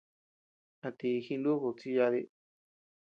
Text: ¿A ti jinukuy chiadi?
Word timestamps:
¿A 0.87 0.89
ti 0.97 1.09
jinukuy 1.25 1.77
chiadi? 1.79 2.21